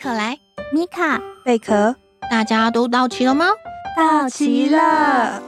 [0.00, 0.38] 克莱、
[0.72, 1.96] 米卡、贝壳，
[2.30, 3.46] 大家都到齐了吗？
[3.96, 5.42] 到齐了。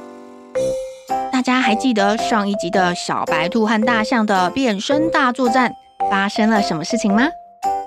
[1.31, 5.73] 大家还记得上一集的小白兔和大象的变身大作战
[6.11, 7.29] 发生了什么事情吗？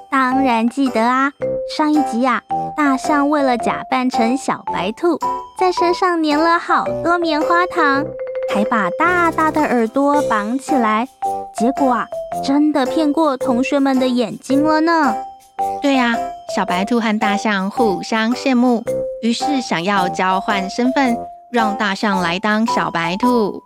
[0.10, 1.34] 当然记得啊！
[1.76, 5.20] 上一集呀、啊，大象为了假扮成小白兔，
[5.60, 8.06] 在身上粘了好多棉花糖，
[8.56, 11.06] 还把大大的耳朵绑起来，
[11.58, 12.08] 结果啊，
[12.42, 15.14] 真的骗过同学们的眼睛了呢。
[15.82, 16.18] 对呀、啊，
[16.56, 18.84] 小白兔和大象互相羡慕，
[19.22, 21.18] 于是想要交换身份，
[21.52, 23.62] 让大象来当小白兔。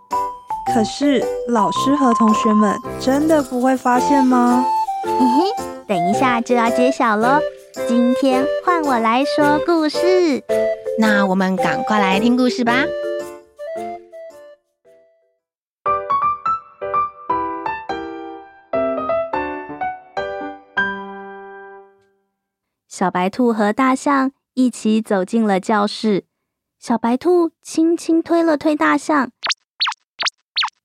[0.74, 4.64] 可是老师和同学们真的不会发现吗？
[5.04, 7.40] 嘿嘿，等一下就要揭晓喽。
[7.86, 10.42] 今天换我来说故事，
[10.98, 12.84] 那我们赶快来听故事吧。
[22.98, 26.24] 小白兔和大象一起走进了教室。
[26.80, 29.30] 小白兔轻轻推了推大象，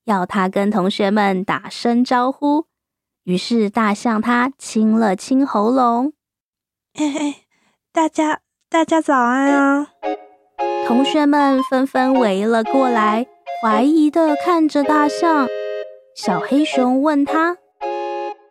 [0.04, 2.66] 要它跟同学们打声招呼。
[3.24, 6.12] 于是大象它清了清喉咙
[6.94, 7.34] ：“嘿嘿，
[7.92, 9.88] 大家大家早安啊！”
[10.86, 13.26] 同学们纷纷围了过来，
[13.60, 15.48] 怀疑的看着大象。
[16.14, 17.58] 小黑熊问他：“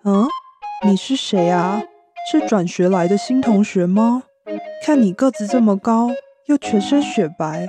[0.03, 0.27] 嗯，
[0.85, 1.81] 你是谁啊？”
[2.29, 4.23] 是转学来的新同学吗？
[4.83, 6.09] 看你个子这么高，
[6.47, 7.67] 又全身雪白，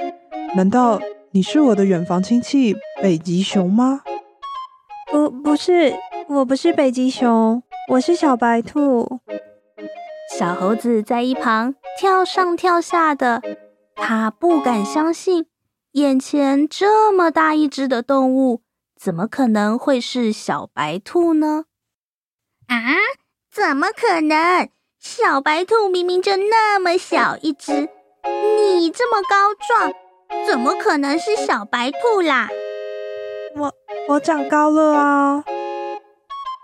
[0.57, 1.01] 难道
[1.33, 4.03] 你是我的远房亲戚北极熊吗？
[5.11, 5.95] 不，不是，
[6.29, 9.21] 我不是北极熊，我是小白兔。
[10.37, 13.43] 小猴子在一旁跳上跳下的，
[13.95, 15.47] 他不敢相信，
[15.93, 18.63] 眼前这么大一只的动物，
[18.99, 21.67] 怎么可能会是小白兔呢？
[22.67, 22.77] 啊？
[23.55, 24.69] 怎么可能？
[24.99, 27.89] 小白兔明明就那么小一只，
[28.57, 29.93] 你这么高壮，
[30.45, 32.49] 怎么可能是小白兔啦？
[33.55, 33.73] 我
[34.09, 35.45] 我长高了啊！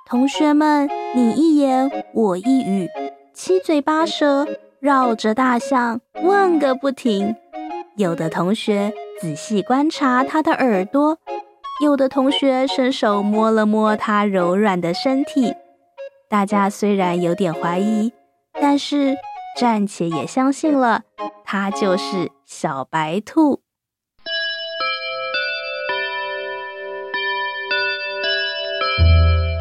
[0.08, 2.88] 同学们，你一言我一语，
[3.32, 4.48] 七嘴八舌，
[4.80, 7.36] 绕着大象问个不停。
[7.96, 11.18] 有的同学仔细观察它的耳朵，
[11.84, 15.54] 有的同学伸手摸了摸它柔软的身体。
[16.30, 18.12] 大家虽然有点怀疑，
[18.52, 19.16] 但是
[19.58, 21.02] 暂且也相信了，
[21.44, 23.62] 它就是小白兔。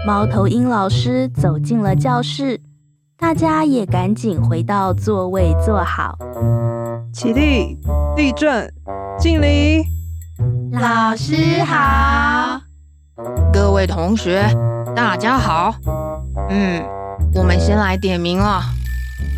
[0.05, 2.61] 猫头鹰老师走进了教室，
[3.17, 6.19] 大家也赶紧回到座位坐好。
[7.11, 7.79] 起立，
[8.15, 8.71] 立正，
[9.17, 9.81] 敬礼。
[10.71, 12.61] 老师好，
[13.51, 14.47] 各位同学，
[14.95, 15.73] 大家好。
[16.49, 16.83] 嗯，
[17.35, 18.61] 我们先来点名了。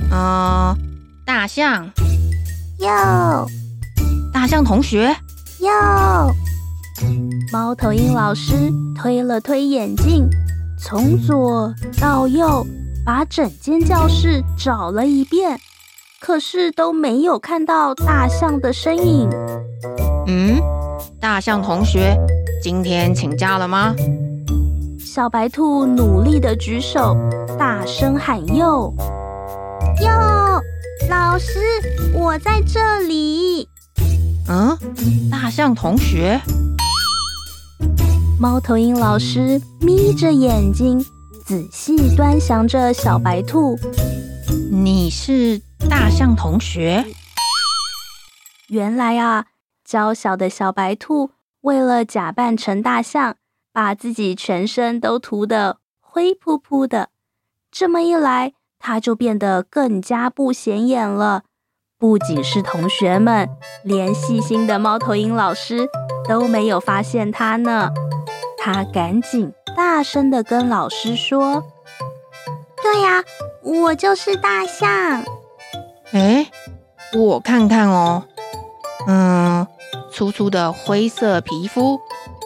[0.10, 0.78] 嗯、呃，
[1.26, 1.90] 大象，
[2.80, 3.46] 哟，
[4.34, 5.16] 大象同学，
[5.60, 6.34] 哟。
[7.52, 8.54] 猫头鹰老师
[8.96, 10.30] 推了推眼镜，
[10.80, 12.66] 从左到右
[13.06, 15.60] 把整间教室找了一遍，
[16.22, 19.30] 可是都没有看到大象的身影。
[20.28, 20.62] 嗯，
[21.20, 22.16] 大象同学
[22.64, 23.94] 今天请假了吗？
[25.14, 27.18] 小白兔努力的举手，
[27.60, 28.96] 大声喊：“哟，
[30.02, 30.62] 哟，
[31.10, 31.60] 老师，
[32.14, 33.68] 我在这里。”
[34.48, 34.78] 嗯，
[35.30, 36.40] 大象同学。
[38.40, 41.06] 猫头鹰老师眯着眼睛，
[41.46, 43.78] 仔细端详着小白兔。
[44.72, 47.06] 你是大象同学？
[48.70, 49.48] 原来啊，
[49.84, 51.32] 娇小的小白兔
[51.64, 53.36] 为了假扮成大象。
[53.74, 57.10] 把自己全身都涂得灰扑扑的，
[57.72, 61.44] 这么一来，他就变得更加不显眼了。
[61.98, 63.48] 不仅是同学们，
[63.84, 65.88] 连细心的猫头鹰老师
[66.28, 67.90] 都没有发现他呢。
[68.58, 71.64] 他赶紧大声的跟老师说
[72.84, 73.24] ：“对呀，
[73.64, 75.24] 我就是大象。
[76.12, 76.52] 哎，
[77.14, 78.24] 我看看哦，
[79.08, 79.66] 嗯，
[80.12, 82.00] 粗粗的灰色皮肤。”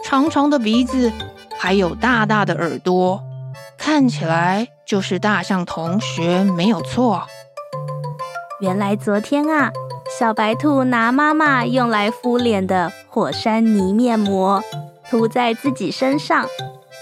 [0.05, 1.11] 长长的鼻子，
[1.57, 3.23] 还有大大的耳朵，
[3.75, 7.23] 看起来就是大象同学没有错。
[8.59, 9.71] 原来昨天啊，
[10.19, 14.63] 小白兔拿妈妈用来敷脸的火山泥面膜
[15.09, 16.45] 涂在自己身上，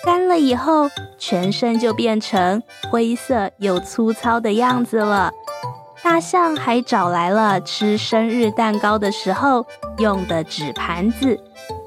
[0.06, 5.30] 干了以后，全身就变成灰色又粗糙的样子了。
[6.02, 9.66] 大象还找来了吃生日蛋糕的时候
[9.98, 11.38] 用的纸盘子，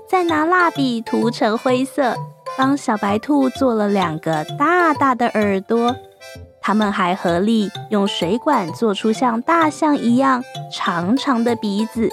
[0.08, 2.14] 再拿蜡笔涂成灰色，
[2.56, 5.94] 帮小白兔做了两个大大的耳朵。
[6.60, 10.42] 他们还合力用水管做出像大象一样
[10.72, 12.08] 长长的鼻子，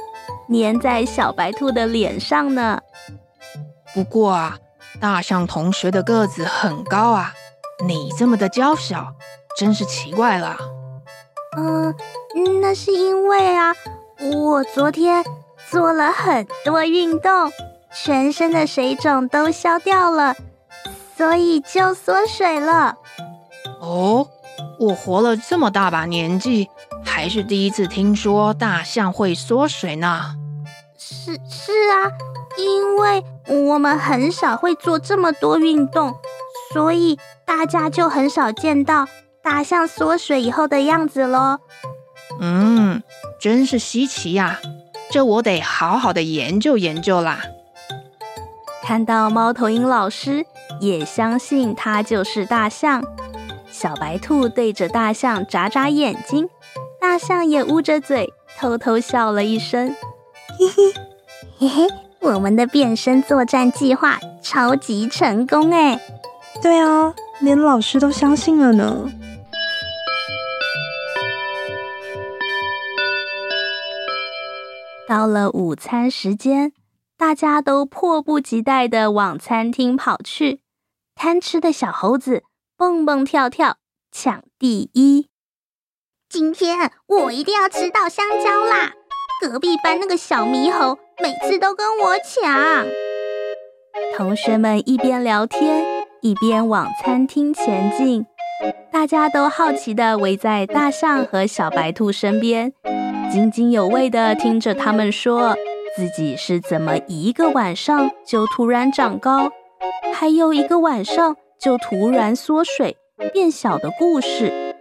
[0.47, 2.79] 粘在小白兔的脸上呢。
[3.93, 4.57] 不过啊，
[4.99, 7.33] 大象同学的个子很高啊，
[7.85, 9.15] 你这么的娇小，
[9.57, 10.57] 真是奇怪了。
[11.57, 11.95] 嗯，
[12.61, 13.73] 那是因为啊，
[14.19, 15.23] 我昨天
[15.71, 17.51] 做了很多运动，
[17.93, 20.35] 全身的水肿都消掉了，
[21.17, 22.95] 所以就缩水了。
[23.79, 24.27] 哦。
[24.79, 26.67] 我活了这么大把年纪，
[27.05, 30.35] 还是第一次听说大象会缩水呢。
[30.97, 32.11] 是是啊，
[32.57, 36.15] 因为我们很少会做这么多运动，
[36.73, 39.07] 所以大家就很少见到
[39.41, 41.59] 大象缩水以后的样子喽。
[42.39, 43.01] 嗯，
[43.39, 44.59] 真是稀奇呀，
[45.11, 47.43] 这我得好好的研究研究啦。
[48.85, 50.45] 看到猫头鹰老师，
[50.81, 53.01] 也相信它就是大象。
[53.71, 56.50] 小白兔对着大象眨眨眼睛，
[57.00, 59.95] 大象也捂着嘴，偷偷笑了一声。
[60.59, 60.94] 嘿嘿
[61.57, 61.88] 嘿嘿，
[62.19, 65.97] 我们的变身作战计划超级成功哎！
[66.62, 69.09] 对啊，连老师都相信了呢。
[75.07, 76.74] 到了午餐时间，
[77.23, 80.59] 大家都迫不及待地往餐厅跑去。
[81.15, 82.43] 贪吃的小猴子。
[82.75, 83.77] 蹦蹦跳跳
[84.11, 85.29] 抢第一！
[86.27, 88.91] 今天我一定要吃到香蕉啦！
[89.39, 92.85] 隔壁班那个小猕猴每次都跟我抢。
[94.17, 98.25] 同学们一边聊天一边往餐厅前进，
[98.91, 102.73] 大家都好奇地围在大象和小白兔身边，
[103.31, 105.55] 津津有味地听着他们说
[105.95, 109.51] 自己是怎么一个晚上就突然长高，
[110.13, 111.35] 还有一个晚上。
[111.59, 112.97] 就突然缩水
[113.31, 114.75] 变小的故事。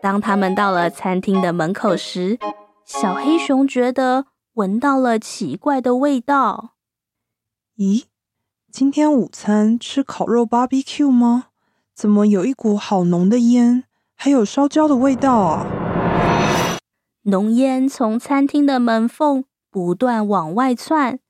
[0.00, 2.38] 当他们到了餐厅的门口时，
[2.86, 6.70] 小黑熊觉得闻到了奇怪的味道。
[7.76, 8.04] 咦，
[8.72, 11.48] 今天午餐吃烤肉 BBQ 吗？
[11.94, 13.84] 怎么有一股好浓的烟，
[14.14, 15.66] 还有烧焦的味道啊？
[17.24, 19.44] 浓烟从餐厅的门缝
[19.76, 21.20] 不断往外窜，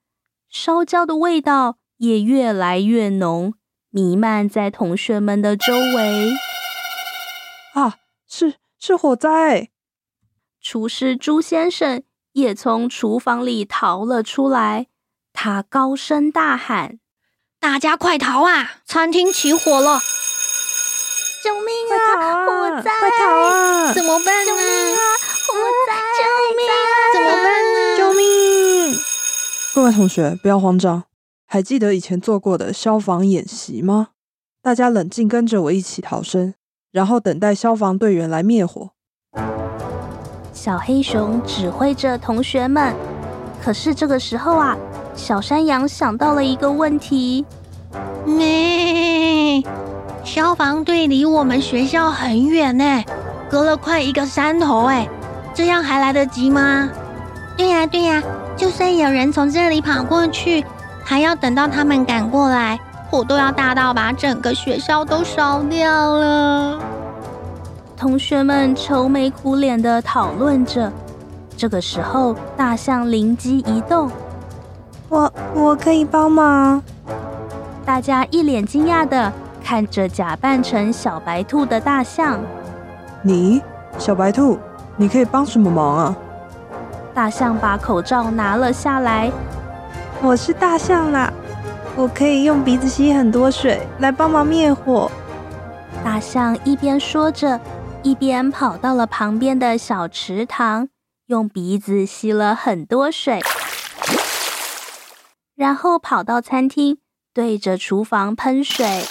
[0.48, 3.54] 烧焦的味道也越来越浓。
[3.90, 6.32] 弥漫在同学们的周围。
[7.75, 7.96] 啊，
[8.28, 9.70] 是是火灾！
[10.60, 12.04] 厨师朱先生
[12.34, 14.87] 也从厨房里逃了出来，
[15.32, 17.00] 他高声大喊
[17.58, 18.75] ：“大家快逃啊！
[18.84, 19.99] 餐厅起火了！
[21.42, 22.46] 救命啊！
[22.46, 22.92] 火灾！
[23.00, 23.92] 快逃啊！
[23.92, 24.46] 怎么办？
[24.46, 24.95] 救命
[29.87, 31.05] 位同学，不要慌张。”
[31.49, 34.09] 还记得以前做过的消防演习吗？
[34.61, 36.55] 大家冷静，跟着我一起逃生，
[36.90, 38.90] 然后等待消防队员来灭火。
[40.52, 42.93] 小黑熊指挥着同学们。
[43.62, 44.76] 可是这个时候啊，
[45.14, 47.45] 小山羊想到了一个问题：
[48.25, 49.62] 咩？
[50.25, 53.05] 消防队离我们学校很远呢，
[53.49, 55.09] 隔了快一个山头哎，
[55.55, 56.88] 这样还来得及吗？
[57.57, 58.23] 对呀对呀，
[58.56, 60.64] 就算有人从这里跑过去。
[61.08, 62.76] 还要等到他们赶过来，
[63.08, 66.80] 火都要大到把整个学校都烧掉了。
[67.96, 70.90] 同学们愁眉苦脸的讨论着。
[71.56, 74.10] 这个时候，大象灵机一动
[75.08, 76.82] ：“我我可以帮忙。”
[77.86, 79.32] 大家一脸惊讶的
[79.62, 82.40] 看着假扮成小白兔的大象。
[83.22, 83.62] “你，
[83.96, 84.58] 小白兔，
[84.96, 86.16] 你可以帮什么忙啊？”
[87.16, 89.32] 大象把口罩拿了下来。
[90.20, 91.32] 我是大象啦，
[91.96, 95.11] 我可以用鼻子吸很多水来帮忙灭火。
[96.04, 97.58] 大象一边说着，
[98.02, 100.90] 一边跑到了旁边的小池塘，
[101.28, 103.40] 用鼻子吸了很多水，
[105.54, 106.99] 然后跑到餐厅，
[107.32, 109.06] 对着厨房喷水。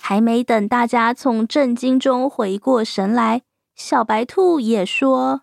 [0.00, 3.42] 还没等大家从震惊中回过神来，
[3.76, 5.42] 小白兔也说：“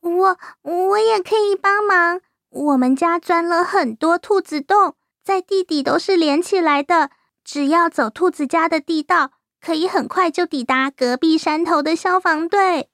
[0.00, 7.10] 我我也可以帮忙。”我们家钻了很多兔子洞，在地底都是连起来的，
[7.44, 9.30] 只要走兔子家的地道，
[9.60, 12.88] 可以很快就抵达隔壁山头的消防队。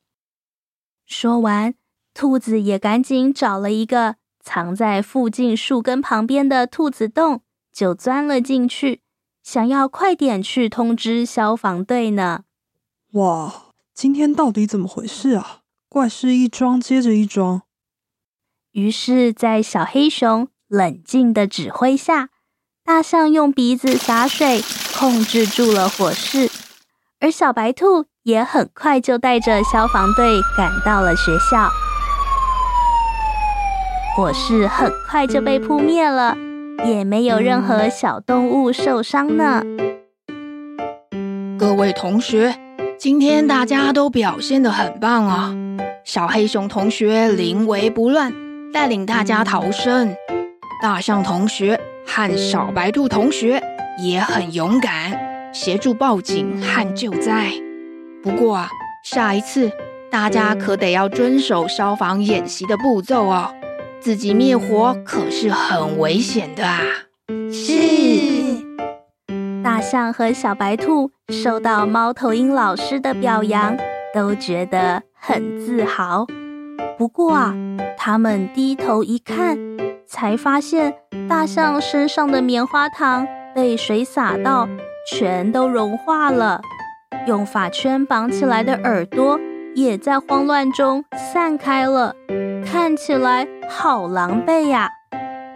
[1.06, 1.74] 说完，
[2.12, 7.40] 兔子也赶紧找了一个藏在附近树根旁边的兔子洞，
[7.72, 9.00] 就钻了进去，
[9.42, 12.44] 想要快点去通知消防队呢。
[13.12, 15.62] 哇，今天到底怎么回事啊？
[15.88, 17.62] 怪事一桩接着一桩。
[18.72, 22.30] 于是，在小黑熊冷静的指挥下，
[22.84, 24.60] 大象用鼻子洒水，
[24.98, 26.50] 控制住了火势，
[27.20, 31.70] 而小白兔也很快就带着消防队赶到了学校。
[34.16, 36.36] 火势很快就被扑灭了，
[36.84, 39.62] 也没有任何小动物受伤呢。
[41.58, 42.54] 各位同学，
[42.98, 45.54] 今天大家都表现得很棒啊！
[46.02, 48.32] 小黑熊同学临危不乱，
[48.72, 50.08] 带领大家逃生；
[50.82, 53.62] 大象同学和小白兔同学
[53.98, 57.52] 也很勇敢，协助报警和救灾。
[58.22, 58.70] 不过啊，
[59.04, 59.70] 下一次
[60.10, 63.52] 大家可得要遵守消防演习的步骤哦。
[64.00, 66.80] 自己灭火可是很危险的啊！
[67.52, 68.05] 是。
[69.76, 73.76] 大象和小白兔受到猫头鹰老师的表扬，
[74.14, 76.26] 都觉得很自豪。
[76.96, 77.54] 不过啊，
[77.94, 79.58] 他们低头一看，
[80.06, 80.94] 才发现
[81.28, 84.66] 大象身上的棉花糖被水洒到，
[85.12, 86.62] 全都融化了。
[87.26, 89.38] 用发圈绑起来的耳朵
[89.74, 91.04] 也在慌乱中
[91.34, 92.14] 散开了。
[92.64, 94.88] 看起来好狼狈呀，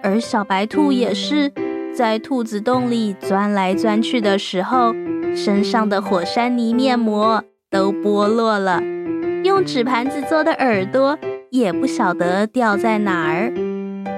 [0.03, 1.51] 而小白兔也是
[1.95, 4.93] 在兔子洞里钻来钻去的时候，
[5.35, 8.81] 身上的火山泥面膜都剥落了，
[9.45, 11.19] 用纸盘子做的耳朵
[11.51, 13.53] 也不晓得掉在哪儿。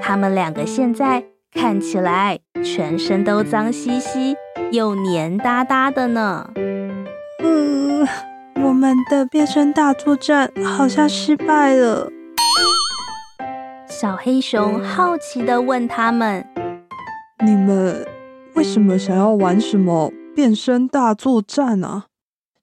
[0.01, 4.35] 他们两个现在看起来全身都脏兮兮
[4.71, 6.49] 又黏哒哒的呢。
[7.43, 8.07] 嗯，
[8.63, 12.09] 我们的变身大作战好像失败了。
[13.87, 16.45] 小黑熊好奇地问他们
[17.43, 18.07] ：“你们
[18.55, 22.05] 为什么想要玩什么变身大作战啊？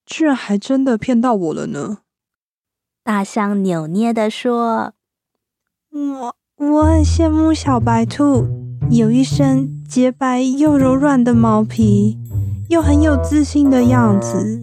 [0.06, 1.98] 居然还真的骗到我了呢！”
[3.04, 4.92] 大象扭捏的说
[5.92, 8.46] ：“我我很羡慕小白兔，
[8.90, 12.18] 有一身洁白又柔软的毛皮，
[12.68, 14.62] 又很有自信的样子。”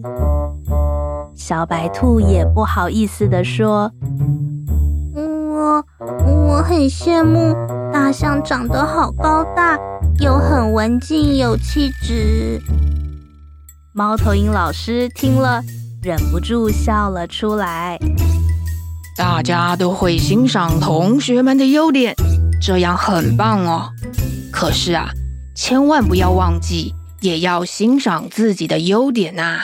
[1.34, 3.92] 小白兔也不好意思的说。
[5.14, 5.84] 我
[6.26, 7.54] 我很羡慕
[7.92, 9.78] 大象长得好高大，
[10.20, 12.60] 又很文静有气质。
[13.94, 15.62] 猫头鹰老师听了，
[16.02, 17.96] 忍不住笑了出来。
[19.16, 22.14] 大家都会欣赏同学们的优点，
[22.60, 23.90] 这样很棒哦。
[24.52, 25.10] 可是啊，
[25.54, 29.60] 千万不要忘记，也要欣赏自己的优点呐、啊。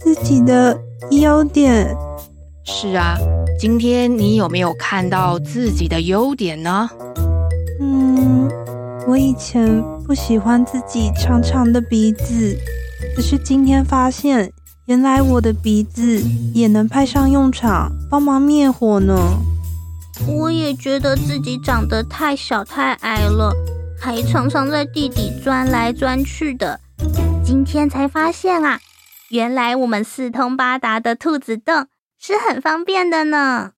[0.00, 0.78] 自己的
[1.10, 1.96] 优点。
[2.64, 3.16] 是啊。
[3.58, 6.90] 今天你有没有看到自己的优点呢？
[7.80, 8.46] 嗯，
[9.08, 12.58] 我以前不喜欢自己长长的鼻子，
[13.14, 14.52] 可是今天发现，
[14.86, 16.20] 原来我的鼻子
[16.52, 19.14] 也能派上用场，帮忙灭火呢。
[20.26, 23.54] 我也觉得自己长得太小太矮了，
[23.96, 26.80] 还常常在地底钻来钻去的。
[27.44, 28.80] 今天才发现啊，
[29.30, 31.86] 原来我们四通八达的兔子洞。
[32.18, 33.72] 是很方便的呢。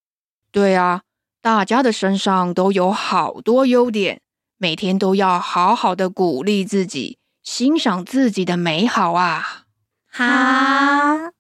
[0.53, 1.03] 对啊，
[1.43, 4.21] 大家的身上都有好多优点，
[4.59, 9.65] 每天都要好好的鼓励自己，欣赏自己的美好啊！
[10.11, 11.33] 哈。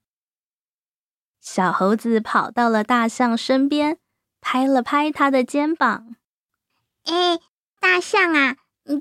[1.41, 3.99] 小猴子跑到了大象身边，
[4.41, 6.17] 拍了拍他的肩膀。
[7.05, 7.39] 哎，
[7.81, 8.57] 大象啊，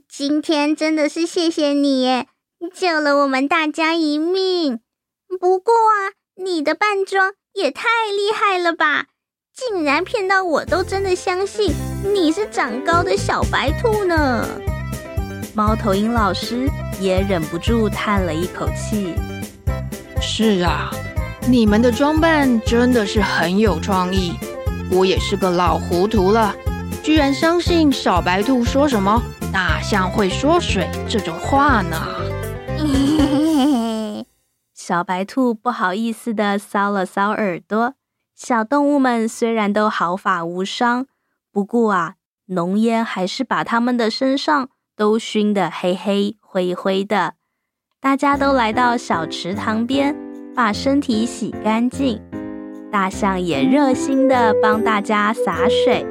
[0.10, 2.28] 今天真的是谢谢你耶，
[2.74, 4.82] 救了我们大家一命。
[5.40, 7.34] 不过啊，你的扮装。
[7.54, 9.08] 也太厉害了吧！
[9.58, 11.74] 竟然骗到我都真的相信
[12.04, 14.48] 你是长高的小白兔呢。
[15.56, 16.70] 猫头鹰老师
[17.02, 19.16] 也忍不住叹了一口气。
[20.22, 20.92] 是啊，
[21.50, 24.34] 你们的装扮真的是很有创意。
[24.92, 26.56] 我也是个老糊涂了，
[27.02, 29.20] 居然相信小白兔说什么
[29.52, 31.98] “大象会缩水”这种话呢。
[34.76, 37.96] 小白兔不好意思的搔了搔耳朵。
[38.38, 41.08] 小动物们虽然都毫发无伤，
[41.52, 42.14] 不过啊，
[42.50, 47.34] 浓烟还是把它们的身上都熏得黑黑灰灰的。
[48.00, 50.16] 大家都来到小池塘边，
[50.56, 52.22] 把身体洗干净。
[52.92, 56.06] 大象也热心地帮大家洒水，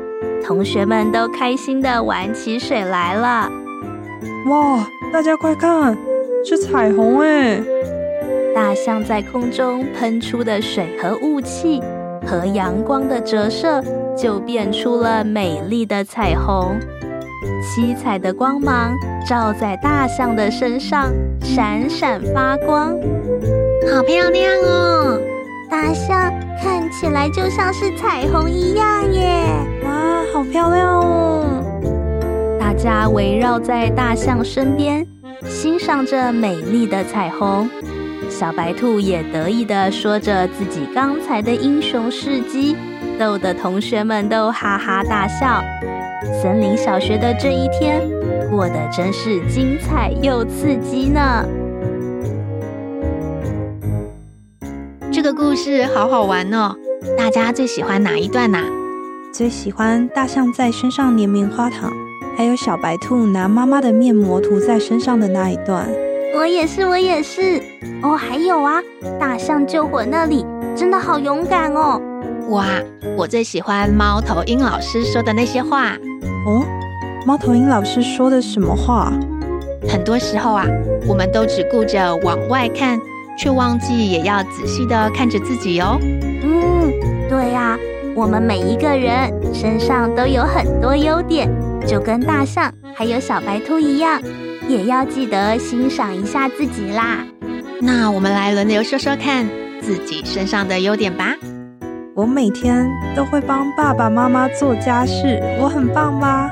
[0.45, 3.49] 同学们都开心地玩起水来了。
[4.49, 4.85] 哇！
[5.13, 5.97] 大家快看，
[6.45, 7.63] 是彩虹哎！
[8.53, 11.81] 大象在空中喷出的水和雾气，
[12.27, 13.83] 和阳光的折射，
[14.17, 16.79] 就变出了美丽的彩虹。
[17.63, 18.93] 七彩的光芒
[19.27, 22.97] 照在大象的身上，闪闪发光，
[23.93, 25.21] 好漂亮哦！
[25.71, 29.45] 大象看起来就像是彩虹一样耶！
[29.85, 31.45] 哇，好漂亮哦！
[32.59, 35.07] 大家围绕在大象身边，
[35.45, 37.69] 欣赏着美丽的彩虹。
[38.39, 42.77] 小白兔也得意地说着自己刚才的英雄事迹，
[43.19, 45.65] 逗得同学们都哈哈大笑。
[46.43, 48.03] 森林小学的这一天
[48.51, 51.49] 过得真是精彩又刺激呢。
[55.11, 56.77] 这个故事好好玩哦！
[57.17, 58.59] 大家最喜欢哪一段呐？
[59.33, 61.91] 最喜欢大象在身上粘棉花糖，
[62.37, 65.89] 还有小白兔拿妈妈的面膜涂在身上的那一段。
[66.37, 67.63] 我也是，我也是。
[68.03, 68.83] 哦，还有啊，
[69.19, 70.45] 大象救火那里
[70.77, 71.99] 真的好勇敢哦！
[72.51, 72.67] 哇，
[73.17, 75.97] 我最喜欢猫头鹰老师说的那些话。
[76.47, 76.63] 哦，
[77.27, 79.11] 猫头鹰老师说的什么话？
[79.89, 80.67] 很多时候啊，
[81.09, 83.01] 我们都只顾着往外看，
[83.39, 85.97] 却忘记也要仔细的看着自己哦。
[86.03, 86.93] 嗯，
[87.31, 87.79] 对呀，
[88.15, 91.49] 我们每一个人身上都有很多优点，
[91.87, 94.21] 就跟大象还有小白兔一样，
[94.69, 97.25] 也要记得欣赏一下自己啦。
[97.81, 99.47] 那我们来轮流说说看
[99.81, 101.35] 自己身上的优点吧。
[102.15, 106.51] 我每天都会帮爸爸妈妈做家事，我很棒吧？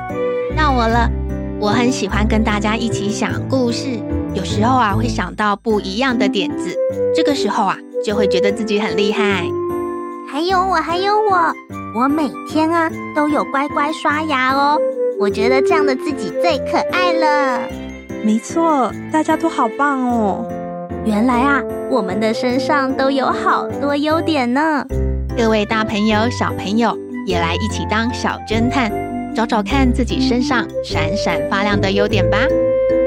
[0.54, 1.10] 到我了，
[1.58, 3.98] 我很喜欢跟大家一起想故事，
[4.34, 6.76] 有时候啊会想到不一样的点子，
[7.14, 9.44] 这个时候啊就会觉得自己很厉害。
[10.30, 11.54] 还有我，还有我，
[11.94, 14.78] 我每天啊都有乖乖刷牙哦，
[15.18, 17.60] 我觉得这样的自己最可爱了。
[18.24, 20.48] 没错，大家都好棒哦。
[21.04, 24.82] 原来啊，我们的身上都有好多优点呢。
[25.36, 28.90] 各位大朋友、小朋友，也来一起当小侦探，
[29.34, 32.38] 找找看自己身上闪闪发亮的优点吧！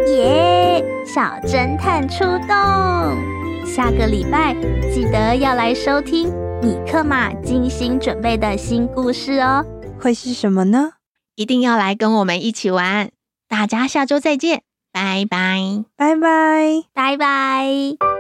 [0.08, 0.86] 耶！
[1.04, 4.54] 小侦探出动，下个礼拜
[4.94, 6.30] 记得要来收听
[6.62, 9.66] 米克马精心准备的新故事哦。
[10.00, 10.92] 会是什么呢？
[11.36, 13.10] 一定要来跟我们一起玩！
[13.50, 14.67] 大家下周再见。
[15.00, 18.17] 拜拜，拜拜，拜拜。